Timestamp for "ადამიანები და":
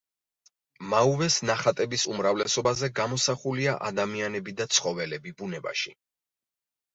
3.91-4.69